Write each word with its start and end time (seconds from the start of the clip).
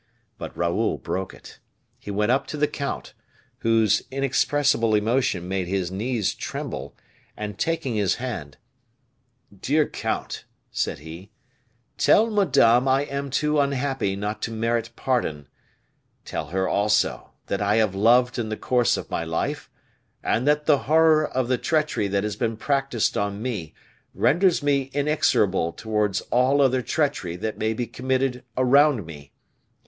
But 0.39 0.57
Raoul 0.57 0.97
broke 0.97 1.31
it. 1.31 1.59
He 1.99 2.09
went 2.09 2.31
up 2.31 2.47
to 2.47 2.57
the 2.57 2.65
count, 2.67 3.13
whose 3.59 4.01
inexpressible 4.09 4.95
emotion 4.95 5.47
made 5.47 5.67
his 5.67 5.91
knees 5.91 6.33
tremble, 6.33 6.95
and 7.37 7.59
taking 7.59 7.93
his 7.93 8.15
hand, 8.15 8.57
"Dear 9.55 9.87
count," 9.87 10.45
said 10.71 10.97
he, 10.97 11.29
"tell 11.99 12.31
Madame 12.31 12.87
I 12.87 13.03
am 13.03 13.29
too 13.29 13.59
unhappy 13.59 14.15
not 14.15 14.41
to 14.41 14.51
merit 14.51 14.89
pardon; 14.95 15.47
tell 16.25 16.47
her 16.47 16.67
also 16.67 17.33
that 17.45 17.61
I 17.61 17.75
have 17.75 17.93
loved 17.93 18.39
in 18.39 18.49
the 18.49 18.57
course 18.57 18.97
of 18.97 19.11
my 19.11 19.23
life, 19.23 19.69
and 20.23 20.47
that 20.47 20.65
the 20.65 20.79
horror 20.89 21.27
of 21.27 21.47
the 21.47 21.59
treachery 21.59 22.07
that 22.07 22.23
has 22.23 22.35
been 22.35 22.57
practiced 22.57 23.15
on 23.17 23.39
me 23.39 23.75
renders 24.15 24.63
me 24.63 24.89
inexorable 24.95 25.71
towards 25.73 26.21
all 26.31 26.59
other 26.59 26.81
treachery 26.81 27.35
that 27.35 27.59
may 27.59 27.73
be 27.73 27.85
committed 27.85 28.43
around 28.57 29.05
me. 29.05 29.31